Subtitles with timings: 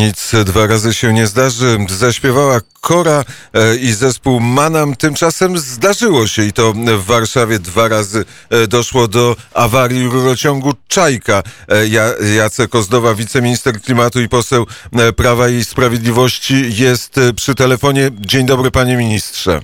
[0.00, 1.78] Nic dwa razy się nie zdarzy.
[1.88, 4.96] Zaśpiewała Kora e, i zespół Manam.
[4.96, 11.42] Tymczasem zdarzyło się i to w Warszawie dwa razy e, doszło do awarii rurociągu Czajka.
[11.68, 11.88] E,
[12.36, 14.66] Jacek Ozdowa, wiceminister klimatu i poseł
[15.16, 18.10] Prawa i Sprawiedliwości jest przy telefonie.
[18.20, 19.60] Dzień dobry panie ministrze.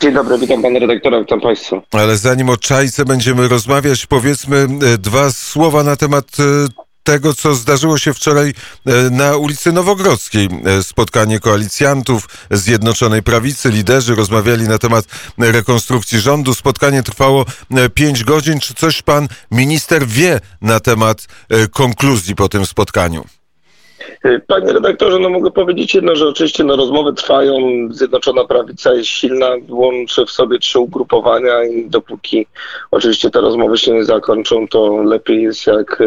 [0.00, 1.82] Dzień dobry, witam pana redaktora, witam państwa.
[1.92, 4.68] Ale zanim o Czajce będziemy rozmawiać, powiedzmy
[4.98, 6.26] dwa słowa na temat
[7.04, 8.54] tego, co zdarzyło się wczoraj
[8.86, 10.48] e, na ulicy Nowogrodzkiej.
[10.64, 15.04] E, spotkanie koalicjantów Zjednoczonej Prawicy, liderzy rozmawiali na temat
[15.38, 16.54] rekonstrukcji rządu.
[16.54, 18.60] Spotkanie trwało e, pięć godzin.
[18.60, 21.26] Czy coś pan minister wie na temat
[21.72, 23.24] konkluzji po tym spotkaniu?
[24.46, 27.58] Panie redaktorze, no mogę powiedzieć jedno, że oczywiście no, rozmowy trwają,
[27.90, 32.46] Zjednoczona Prawica jest silna, łączy w sobie trzy ugrupowania i dopóki
[32.90, 36.02] oczywiście te rozmowy się nie zakończą, to lepiej jest jak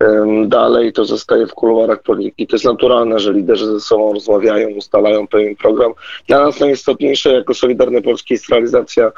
[0.00, 2.46] um, dalej to zostaje w kuluarach polityki.
[2.46, 5.92] To jest naturalne, że liderzy ze sobą rozmawiają, ustalają pewien program.
[6.28, 9.12] Dla nas najistotniejsze jako Solidarne Polskie jest realizacja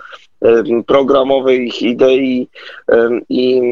[0.86, 2.48] programowej ich idei
[3.28, 3.62] i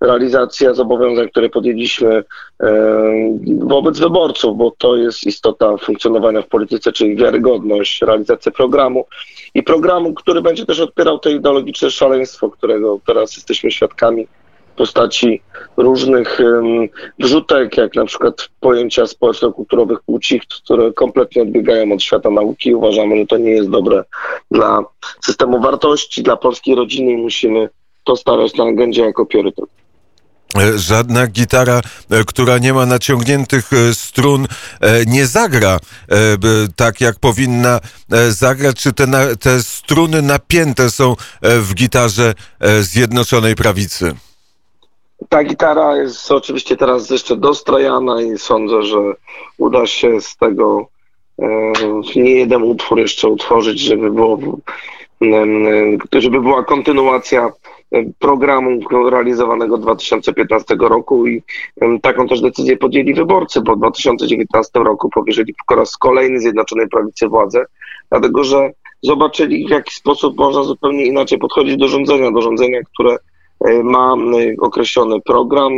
[0.00, 2.24] realizacja zobowiązań, które podjęliśmy
[3.60, 9.06] wobec wyborców, bo to jest istota funkcjonowania w polityce, czyli wiarygodność, realizacja programu
[9.54, 14.26] i programu, który będzie też odpierał te ideologiczne szaleństwo, którego teraz jesteśmy świadkami
[14.76, 15.42] postaci
[15.76, 16.38] różnych
[17.18, 22.74] wrzutek, jak na przykład pojęcia społeczno-kulturowych płci, które kompletnie odbiegają od świata nauki.
[22.74, 24.04] Uważamy, że to nie jest dobre
[24.50, 24.84] dla
[25.24, 27.68] systemu wartości, dla polskiej rodziny i musimy
[28.04, 29.79] to stawiać na agendzie jako priorytet
[30.76, 34.46] żadna gitara, e, która nie ma naciągniętych e, strun,
[35.06, 35.78] nie zagra
[36.76, 37.80] tak, jak powinna
[38.28, 38.76] zagrać.
[38.76, 42.34] Czy te, te struny napięte są w gitarze
[42.80, 44.14] Zjednoczonej Prawicy?
[45.28, 48.98] Ta gitara jest oczywiście teraz jeszcze dostrajana i sądzę, że
[49.58, 50.86] uda się z tego
[51.38, 51.46] e,
[52.16, 54.38] nie jeden utwór jeszcze utworzyć, żeby było
[56.12, 57.52] żeby była kontynuacja e,
[58.18, 58.80] programu
[59.10, 61.42] realizowanego 2015 roku i
[62.02, 67.28] taką też decyzję podjęli wyborcy, bo w 2019 roku powierzyli po raz kolejny Zjednoczonej Prawicy
[67.28, 67.64] władzę,
[68.10, 68.70] dlatego że
[69.02, 73.16] zobaczyli w jaki sposób można zupełnie inaczej podchodzić do rządzenia, do rządzenia, które
[73.64, 74.14] E, ma
[74.60, 75.72] określony program,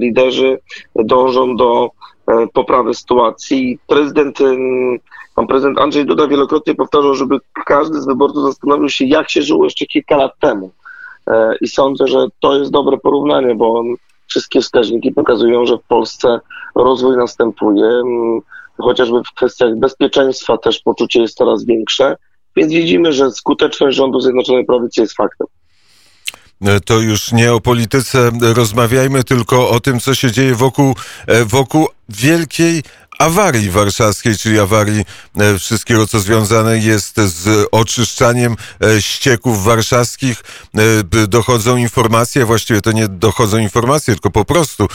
[0.00, 0.58] liderzy
[0.96, 1.90] dążą do
[2.26, 3.78] e, poprawy sytuacji.
[3.86, 4.38] Prezydent,
[5.34, 9.64] pan prezydent Andrzej Duda wielokrotnie powtarzał, żeby każdy z wyborców zastanowił się, jak się żyło
[9.64, 10.70] jeszcze kilka lat temu.
[11.60, 13.82] I sądzę, że to jest dobre porównanie, bo
[14.26, 16.40] wszystkie wskaźniki pokazują, że w Polsce
[16.74, 18.02] rozwój następuje.
[18.78, 22.16] Chociażby w kwestiach bezpieczeństwa też poczucie jest coraz większe,
[22.56, 25.46] więc widzimy, że skuteczność rządu Zjednoczonej Prawicy jest faktem.
[26.62, 30.94] E, to już nie o polityce rozmawiajmy, tylko o tym, co się dzieje wokół,
[31.26, 32.82] e, wokół wielkiej
[33.18, 35.04] awarii warszawskiej, czyli awarii
[35.36, 40.44] e, wszystkiego, co związane jest z oczyszczaniem e, ścieków warszawskich.
[41.14, 44.88] E, dochodzą informacje, właściwie to nie dochodzą informacje, tylko po prostu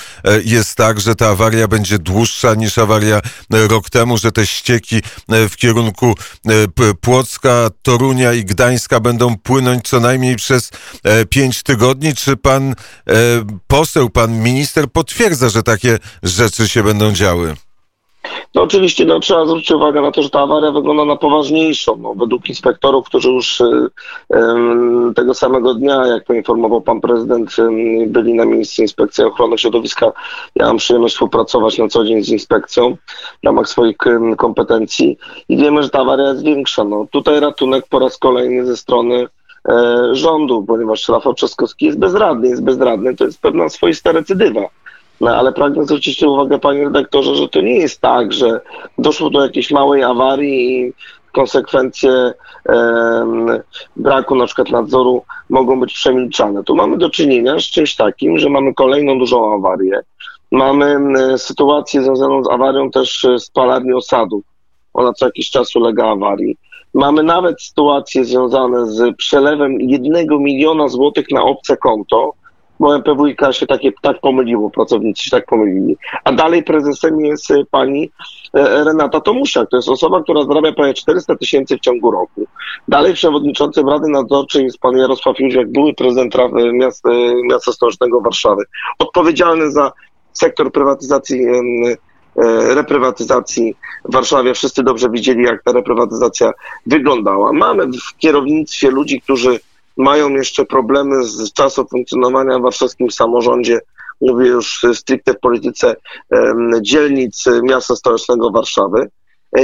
[0.46, 5.56] jest tak, że ta awaria będzie dłuższa niż awaria rok temu, że te ścieki w
[5.56, 6.16] kierunku
[7.02, 10.70] Płocka, Torunia i Gdańska będą płynąć co najmniej przez
[11.30, 12.16] pięć tygodni.
[12.16, 12.76] Czy pan
[13.68, 17.56] poseł, pan minister potwierdza, że takie rzeczy się będą działy?
[18.56, 21.98] No oczywiście no, trzeba zwrócić uwagę na to, że ta awaria wygląda na poważniejszą.
[21.98, 23.90] No, według inspektorów, którzy już y,
[24.34, 24.38] y,
[25.16, 30.12] tego samego dnia, jak poinformował pan prezydent, y, byli na miejscu inspekcji ochrony środowiska.
[30.56, 32.98] Ja mam przyjemność współpracować na co dzień z inspekcją
[33.44, 33.98] w ramach swoich
[34.38, 35.18] kompetencji
[35.50, 36.84] i wiemy, że ta awaria jest większa.
[36.84, 39.28] No, tutaj ratunek po raz kolejny ze strony
[39.70, 42.48] e, rządu, ponieważ Rafał Trzaskowski jest bezradny.
[42.48, 44.70] Jest bezradny, to jest pewna swoista recydywa.
[45.24, 48.62] No, ale pragnę zwrócić uwagę, panie redaktorze, że to nie jest tak, że
[48.98, 50.94] doszło do jakiejś małej awarii i
[51.34, 52.34] konsekwencje
[52.70, 53.64] e,
[53.96, 56.64] braku na przykład nadzoru mogą być przemilczane.
[56.64, 60.02] Tu mamy do czynienia z czymś takim, że mamy kolejną dużą awarię.
[60.52, 60.98] Mamy
[61.38, 64.44] sytuację związaną z awarią też spalarni osadów.
[64.94, 66.58] Ona co jakiś czas ulega awarii.
[66.94, 72.34] Mamy nawet sytuacje związane z przelewem jednego miliona złotych na obce konto,
[72.80, 75.98] bo MPWiK się takie, tak pomyliło, pracownicy się tak pomylili.
[76.24, 78.12] A dalej prezesem jest e, pani
[78.54, 79.70] e, Renata Tomusiak.
[79.70, 82.46] To jest osoba, która zarabia prawie 400 tysięcy w ciągu roku.
[82.88, 86.36] Dalej przewodniczącym Rady Nadzorczej jest pan Jarosław Jóźwiak, były prezydent
[86.74, 87.10] miasta,
[87.44, 88.64] miasta stołecznego Warszawy.
[89.00, 89.92] Odpowiedzialny za
[90.34, 93.76] sektor prywatyzacji e, reprywatyzacji
[94.06, 94.54] w Warszawie.
[94.54, 96.52] Wszyscy dobrze widzieli, jak ta reprywatyzacja
[96.86, 97.54] wyglądała.
[97.54, 99.60] Mamy w kierownictwie ludzi, którzy
[99.98, 103.80] mają jeszcze problemy z czasem funkcjonowania w warszawskim samorządzie
[104.22, 105.96] mówię już stricte w polityce
[106.82, 109.10] dzielnic miasta stołecznego Warszawy,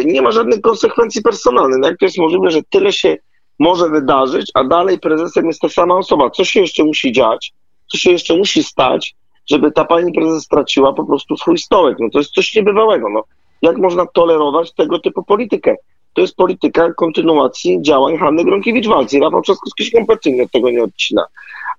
[0.05, 1.79] nie ma żadnych konsekwencji personalnych.
[1.83, 3.17] Jak to jest możliwe, że tyle się
[3.59, 6.29] może wydarzyć, a dalej prezesem jest ta sama osoba?
[6.29, 7.53] Co się jeszcze musi dziać?
[7.91, 9.15] Co się jeszcze musi stać,
[9.49, 11.97] żeby ta pani prezes straciła po prostu swój stołek?
[11.99, 13.09] No to jest coś niebywałego.
[13.09, 13.23] No.
[13.61, 15.75] Jak można tolerować tego typu politykę?
[16.13, 20.83] To jest polityka kontynuacji działań Hanny Gronkiewicz-Walc i Rafał Trzaskowski się kompletnie od tego nie
[20.83, 21.25] odcina.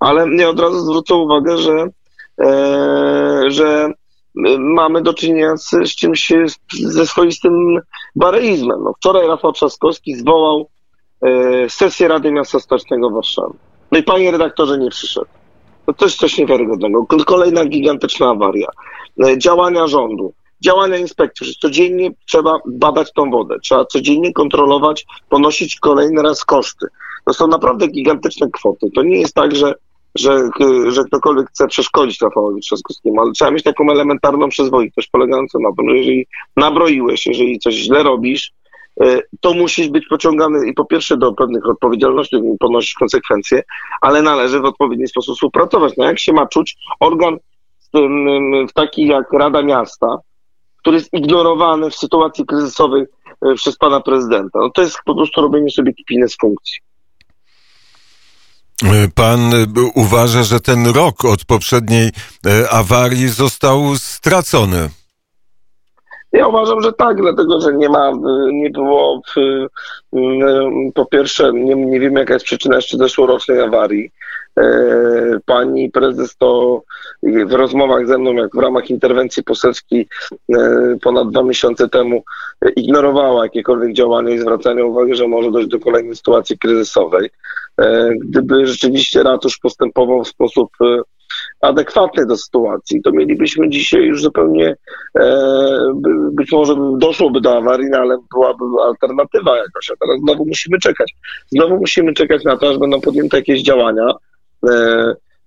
[0.01, 1.87] Ale nie od razu zwrócę uwagę, że,
[2.41, 3.93] e, że
[4.59, 6.33] mamy do czynienia z, z czymś,
[6.73, 7.81] ze swoistym
[8.17, 8.85] bareizmem.
[8.85, 10.69] No, wczoraj Rafał Trzaskowski zwołał
[11.23, 13.55] e, sesję Rady Miasta Stocznego Warszawy.
[13.93, 15.27] No i panie redaktorze nie przyszedł.
[15.97, 17.07] To jest coś niewiarygodnego.
[17.27, 18.69] Kolejna gigantyczna awaria.
[19.27, 26.23] E, działania rządu działania inspekcji, codziennie trzeba badać tą wodę, trzeba codziennie kontrolować, ponosić kolejny
[26.23, 26.87] raz koszty.
[27.27, 28.87] To są naprawdę gigantyczne kwoty.
[28.95, 29.75] To nie jest tak, że,
[30.15, 30.49] że,
[30.89, 35.91] że ktokolwiek chce przeszkodzić Rafałowi Trzaskowskiemu, ale trzeba mieć taką elementarną przyzwoitość polegającą na tym,
[35.91, 36.27] że jeżeli
[36.57, 38.53] nabroiłeś, jeżeli coś źle robisz,
[39.03, 43.63] y, to musisz być pociągany i po pierwsze do pewnych odpowiedzialności, ponosić konsekwencje,
[44.01, 45.93] ale należy w odpowiedni sposób współpracować.
[45.97, 47.39] No jak się ma czuć organ
[48.69, 50.19] w taki jak Rada Miasta,
[50.81, 53.05] który jest ignorowany w sytuacji kryzysowej
[53.43, 54.59] e, przez pana prezydenta.
[54.59, 56.79] No to jest po prostu robienie sobie kpiny z funkcji.
[58.85, 62.11] E, pan e, uważa, że ten rok od poprzedniej
[62.71, 64.89] awarii został stracony?
[66.33, 68.13] Ja uważam, że tak, dlatego że nie ma,
[68.53, 69.23] nie było,
[70.95, 74.11] po pierwsze, nie, nie wiemy jaka jest przyczyna jeszcze zeszłorocznej awarii.
[74.61, 76.83] E, pani prezes to
[77.23, 80.09] w rozmowach ze mną, jak w ramach interwencji poselskiej
[80.53, 82.23] e, ponad dwa miesiące temu,
[82.77, 87.31] ignorowała jakiekolwiek działania i zwracania uwagi, że może dojść do kolejnej sytuacji kryzysowej.
[87.81, 90.71] E, gdyby rzeczywiście ratusz postępował w sposób
[91.61, 94.77] adekwatny do sytuacji, to mielibyśmy dzisiaj już zupełnie,
[96.33, 101.15] być może doszłoby do awarii, no ale byłaby alternatywa jakaś, a teraz znowu musimy czekać.
[101.49, 104.05] Znowu musimy czekać na to, aż będą podjęte jakieś działania,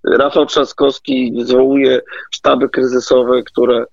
[0.04, 2.02] Rafał Trzaskowski zwołuje
[2.32, 3.86] sztaby kryzysowe, które e,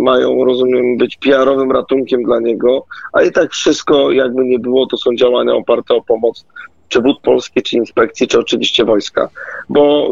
[0.00, 4.96] mają, rozumiem, być PR-owym ratunkiem dla niego, a i tak wszystko, jakby nie było, to
[4.96, 6.44] są działania oparte o pomoc
[6.88, 9.28] czy wód polskie, czy inspekcji, czy oczywiście wojska.
[9.68, 10.10] Bo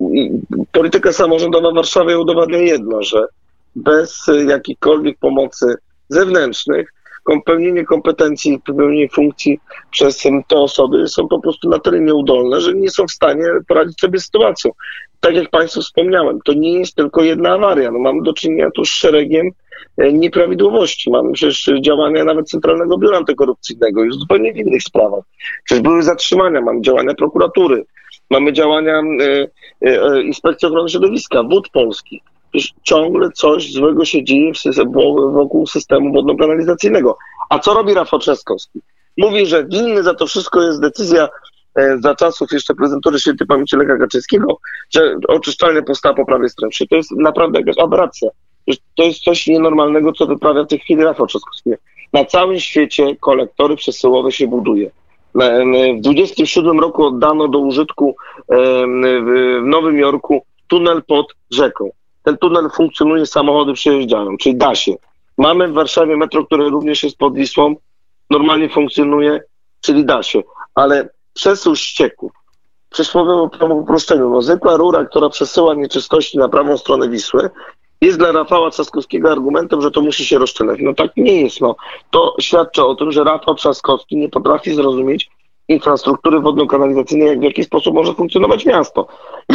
[0.00, 3.26] e, polityka samorządowa Warszawy udowadnia jedno, że
[3.76, 5.74] bez jakichkolwiek pomocy
[6.08, 6.94] zewnętrznych
[7.46, 9.60] pełnienie kompetencji, pełnienie funkcji
[9.90, 14.00] przez te osoby są po prostu na tyle nieudolne, że nie są w stanie poradzić
[14.00, 14.70] sobie z sytuacją.
[15.20, 17.90] Tak jak Państwu wspomniałem, to nie jest tylko jedna awaria.
[17.90, 19.50] No, mamy do czynienia tu z szeregiem
[19.98, 21.10] e, nieprawidłowości.
[21.10, 25.24] Mamy przecież działania nawet Centralnego Biura Antykorupcyjnego już zupełnie w innych sprawach.
[25.64, 27.84] Przecież były zatrzymania, mamy działania prokuratury,
[28.30, 29.48] mamy działania e,
[29.80, 32.22] e, Inspekcji Ochrony Środowiska, Wód Polskich
[32.82, 34.52] ciągle coś złego się dzieje
[35.32, 37.16] wokół systemu wodno-kanalizacyjnego.
[37.50, 38.80] A co robi Rafał Trzaskowski?
[39.16, 41.28] Mówi, że winny za to wszystko jest decyzja
[41.74, 44.58] e, za czasów jeszcze prezentury świętej pamięci Lecha Kaczyńskiego,
[44.90, 46.72] że oczyszczalnia powstała po prawej stronie.
[46.90, 48.28] To jest naprawdę jakaś aberracja.
[48.96, 51.70] To jest coś nienormalnego, co wyprawia w tej chwili Rafał Trzaskowski.
[52.12, 54.90] Na całym świecie kolektory przesyłowe się buduje.
[55.34, 58.16] W 27 roku oddano do użytku
[58.48, 61.90] w Nowym Jorku tunel pod rzeką
[62.24, 64.94] ten tunel funkcjonuje, samochody przejeżdżają, czyli da się.
[65.38, 67.76] Mamy w Warszawie metro, które również jest pod Wisłą,
[68.30, 69.40] normalnie funkcjonuje,
[69.80, 70.42] czyli da się.
[70.74, 72.32] Ale przesył ścieków,
[72.90, 77.50] przysłowiową po uproszczeniu, no zwykła rura, która przesyła nieczystości na prawą stronę Wisły,
[78.00, 80.78] jest dla Rafała Trzaskowskiego argumentem, że to musi się rozszczelać.
[80.82, 81.60] No tak nie jest.
[81.60, 81.76] No.
[82.10, 85.30] To świadczy o tym, że Rafał Trzaskowski nie potrafi zrozumieć,
[85.68, 89.06] infrastruktury wodno-kanalizacyjnej, jak w jaki sposób może funkcjonować miasto.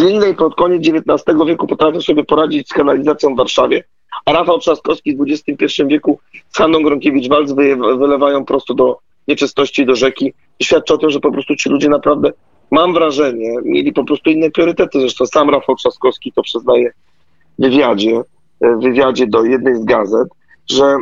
[0.09, 3.83] Innej pod koniec XIX wieku potrafią sobie poradzić z kanalizacją w Warszawie,
[4.25, 7.55] a Rafał Trzaskowski w XXI wieku z Hanną Gronkiewicz-Walc
[7.97, 8.97] wylewają prosto do
[9.27, 10.33] nieczystości do rzeki.
[10.61, 12.31] Świadczy o tym, że po prostu ci ludzie naprawdę,
[12.71, 14.99] mam wrażenie, mieli po prostu inne priorytety.
[14.99, 16.91] Zresztą sam Rafał Trzaskowski to przyznaje
[17.59, 18.21] w wywiadzie,
[18.61, 20.27] w wywiadzie do jednej z gazet,
[20.69, 20.97] że,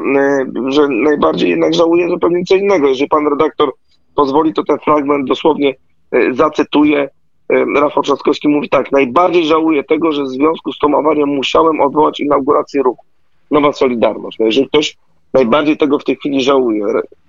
[0.68, 2.88] że najbardziej jednak żałuje zupełnie co innego.
[2.88, 3.72] Jeżeli pan redaktor
[4.18, 5.76] pozwoli, to ten fragment dosłownie
[6.12, 7.10] e, zacytuję.
[7.50, 11.82] E, Rafał Trzaskowski mówi tak, najbardziej żałuję tego, że w związku z tą awarią musiałem
[11.82, 13.06] odwołać inaugurację ruchu.
[13.52, 14.40] Nowa Solidarność.
[14.40, 14.98] No jeżeli ktoś
[15.34, 16.86] najbardziej tego w tej chwili żałuje,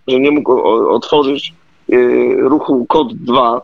[0.09, 0.53] że nie mógł
[0.91, 1.55] otworzyć
[1.93, 1.97] e,
[2.35, 3.61] ruchu KOD 2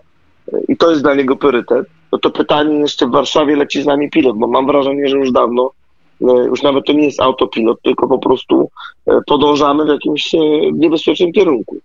[0.69, 4.11] i to jest dla niego priorytet, no to pytanie jeszcze w Warszawie leci z nami
[4.11, 5.71] pilot, bo mam wrażenie, że już dawno
[6.21, 8.71] już nawet to nie jest autopilot, tylko po prostu
[9.27, 10.33] podążamy w jakimś
[10.73, 11.77] niebezpiecznym kierunku.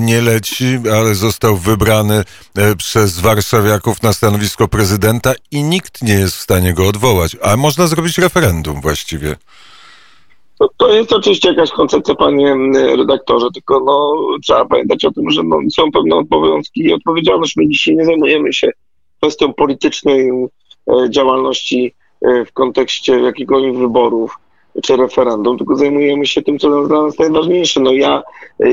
[0.00, 2.24] Nie leci, ale został wybrany
[2.56, 7.36] e, przez warszawiaków na stanowisko prezydenta i nikt nie jest w stanie go odwołać.
[7.42, 9.36] A można zrobić referendum właściwie.
[10.60, 12.56] No, to jest oczywiście jakaś koncepcja, panie
[12.96, 17.56] redaktorze, tylko no, trzeba pamiętać o tym, że no, są pewne obowiązki i odpowiedzialność.
[17.56, 18.70] My dzisiaj nie zajmujemy się
[19.20, 24.38] kwestią politycznej e, działalności e, w kontekście jakiegoś wyborów
[24.80, 27.80] czy referendum, tylko zajmujemy się tym, co dla nas najważniejsze.
[27.80, 28.22] No ja
[28.60, 28.70] e,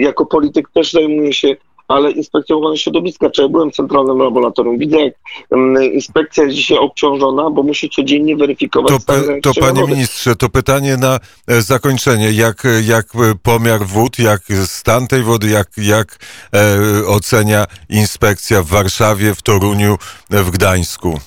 [0.00, 1.56] jako polityk też zajmuję się
[1.90, 5.14] ale inspekcja ochrony środowiska, czy ja byłem w centralnym laboratorium, widzę jak
[5.50, 9.92] um, inspekcja jest dzisiaj obciążona, bo musi codziennie weryfikować To, pe- to panie wody.
[9.92, 12.32] ministrze, to pytanie na e, zakończenie.
[12.32, 13.06] Jak, jak
[13.42, 16.18] pomiar wód, jak stan tej wody, jak, jak
[16.54, 19.98] e, ocenia inspekcja w Warszawie, w Toruniu,
[20.30, 21.20] e, w Gdańsku?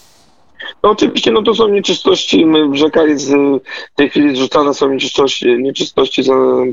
[0.84, 3.36] No oczywiście, no to są nieczystości, my, rzeka jest y,
[3.94, 6.24] w tej chwili zrzucane są nieczystości, nieczystości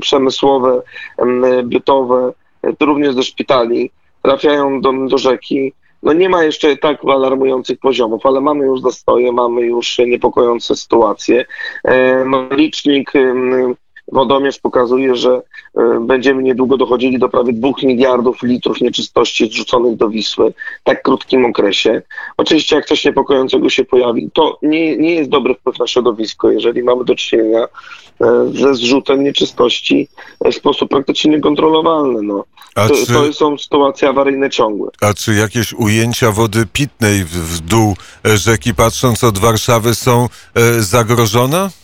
[0.01, 0.81] przemysłowe,
[1.17, 2.33] em, bytowe,
[2.77, 5.73] to również ze szpitali, trafiają do, do rzeki.
[6.03, 11.45] No nie ma jeszcze tak alarmujących poziomów, ale mamy już zastoje, mamy już niepokojące sytuacje.
[11.83, 13.11] E, No, licznik
[14.11, 15.41] wodomierz pokazuje, że
[15.77, 21.03] e, będziemy niedługo dochodzili do prawie 2 miliardów litrów nieczystości zrzuconych do Wisły w tak
[21.03, 22.01] krótkim okresie.
[22.37, 26.83] Oczywiście jak coś niepokojącego się pojawi, to nie, nie jest dobry wpływ na środowisko, jeżeli
[26.83, 27.59] mamy do czynienia
[28.21, 30.07] e, ze zrzutem nieczystości
[30.45, 32.21] w sposób praktycznie niekontrolowalny.
[32.21, 32.43] No.
[32.75, 34.89] A To, czy, to są sytuacje awaryjne ciągłe.
[35.01, 40.29] a czy jakieś ujęcia wody pitnej w, w dół e, rzeki, patrząc od Warszawy, są
[40.55, 41.80] e, zagrożone?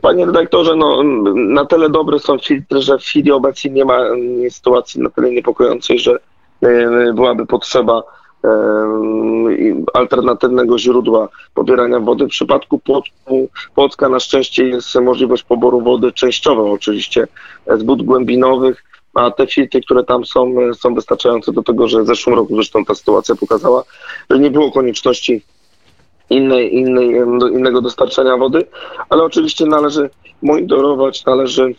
[0.00, 1.02] Panie redaktorze, no,
[1.34, 5.30] na tyle dobre są filtry, że w chwili obecnej nie ma mm, sytuacji na tyle
[5.30, 6.18] niepokojącej, że
[6.62, 8.02] e, byłaby potrzeba
[9.58, 12.26] i alternatywnego źródła pobierania wody.
[12.26, 12.80] W przypadku
[13.74, 17.28] Płocka na szczęście jest możliwość poboru wody częściowo oczywiście
[17.78, 22.06] z bud głębinowych, a te filtry, które tam są, są wystarczające do tego, że w
[22.06, 23.84] zeszłym roku zresztą ta sytuacja pokazała,
[24.30, 25.42] że nie było konieczności
[26.30, 27.10] innej, innej,
[27.52, 28.66] innego dostarczania wody,
[29.08, 30.10] ale oczywiście należy
[30.42, 31.74] monitorować, należy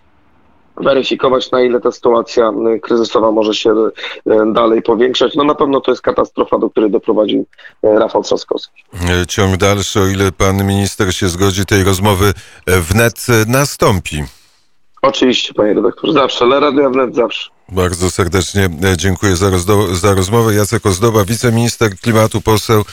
[0.77, 3.91] weryfikować, na ile ta sytuacja y, kryzysowa może się y,
[4.53, 5.35] dalej powiększać.
[5.35, 8.83] No na pewno to jest katastrofa, do której doprowadził y, Rafał Trzaskowski.
[9.27, 12.33] Ciąg dalszy, o ile pan minister się zgodzi, tej rozmowy
[12.65, 14.23] e, wnet e, nastąpi.
[15.01, 17.56] Oczywiście, panie redaktorze, zawsze, ale Radio Wnet zawsze.
[17.71, 20.53] Bardzo serdecznie e, dziękuję za, rozdo- za rozmowę.
[20.55, 22.85] Jacek Ozdoba, wiceminister klimatu, poseł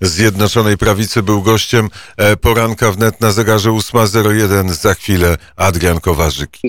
[0.00, 4.72] Zjednoczonej Prawicy, był gościem e, poranka wnet na zegarze 8.01.
[4.72, 6.64] Za chwilę Adrian Kowarzyk.